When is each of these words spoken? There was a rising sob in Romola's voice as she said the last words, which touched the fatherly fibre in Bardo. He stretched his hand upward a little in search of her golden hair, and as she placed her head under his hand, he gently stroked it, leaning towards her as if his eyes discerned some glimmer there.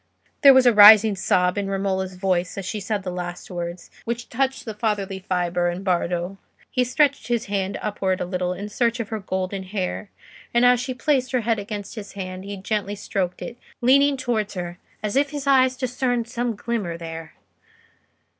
There 0.41 0.55
was 0.55 0.65
a 0.65 0.73
rising 0.73 1.15
sob 1.15 1.59
in 1.59 1.69
Romola's 1.69 2.15
voice 2.15 2.57
as 2.57 2.65
she 2.65 2.79
said 2.79 3.03
the 3.03 3.11
last 3.11 3.51
words, 3.51 3.91
which 4.03 4.29
touched 4.29 4.65
the 4.65 4.73
fatherly 4.73 5.19
fibre 5.19 5.69
in 5.69 5.83
Bardo. 5.83 6.39
He 6.71 6.83
stretched 6.83 7.27
his 7.27 7.45
hand 7.45 7.77
upward 7.83 8.19
a 8.19 8.25
little 8.25 8.51
in 8.51 8.67
search 8.67 8.99
of 8.99 9.09
her 9.09 9.19
golden 9.19 9.61
hair, 9.61 10.09
and 10.55 10.65
as 10.65 10.79
she 10.79 10.95
placed 10.95 11.33
her 11.33 11.41
head 11.41 11.59
under 11.59 11.85
his 11.93 12.13
hand, 12.13 12.45
he 12.45 12.57
gently 12.57 12.95
stroked 12.95 13.43
it, 13.43 13.59
leaning 13.79 14.17
towards 14.17 14.55
her 14.55 14.79
as 15.03 15.15
if 15.15 15.29
his 15.29 15.45
eyes 15.45 15.77
discerned 15.77 16.27
some 16.27 16.55
glimmer 16.55 16.97
there. 16.97 17.35